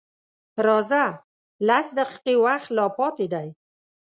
_راځه! 0.65 1.05
لس 1.67 1.87
دقيقې 1.99 2.35
وخت 2.45 2.69
لا 2.77 2.85
پاتې 2.97 3.25
دی. 3.33 3.47